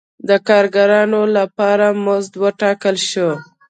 د 0.29 0.31
کارګرانو 0.47 1.21
لپاره 1.37 1.85
مزد 2.05 2.33
وټاکل 2.43 2.95
شو. 3.09 3.29